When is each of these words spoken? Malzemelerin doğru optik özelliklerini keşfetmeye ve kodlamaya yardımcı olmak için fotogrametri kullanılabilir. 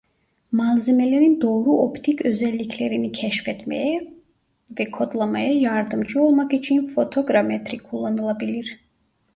Malzemelerin 0.51 1.41
doğru 1.41 1.71
optik 1.71 2.21
özelliklerini 2.25 3.11
keşfetmeye 3.11 4.13
ve 4.79 4.91
kodlamaya 4.91 5.53
yardımcı 5.53 6.21
olmak 6.21 6.53
için 6.53 6.85
fotogrametri 6.85 7.77
kullanılabilir. 7.79 8.79